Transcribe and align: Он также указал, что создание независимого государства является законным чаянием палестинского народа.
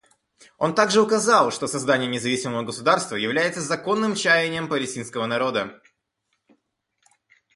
Он 0.57 0.73
также 0.73 0.99
указал, 0.99 1.51
что 1.51 1.67
создание 1.67 2.09
независимого 2.09 2.63
государства 2.63 3.15
является 3.17 3.61
законным 3.61 4.15
чаянием 4.15 4.67
палестинского 4.67 5.27
народа. 5.27 5.79